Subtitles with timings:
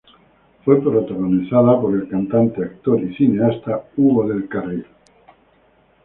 [0.65, 4.83] Fue protagonizada por el cantante, actor y cineasta Hugo del Carril.